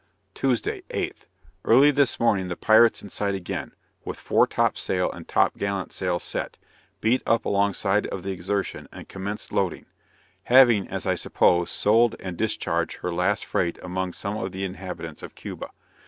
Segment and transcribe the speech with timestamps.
[0.33, 1.27] Tuesday, 8th.
[1.63, 5.93] Early this morning the pirates in sight again, with fore top sail and top gallant
[5.93, 6.57] sail set;
[7.01, 9.85] beat up along side of the Exertion and commenced loading;
[10.45, 15.21] having, as I supposed, sold and discharged her last freight among some of the inhabitants
[15.21, 15.69] of Cuba.